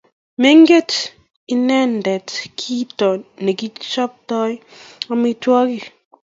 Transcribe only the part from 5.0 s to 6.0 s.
amitwogik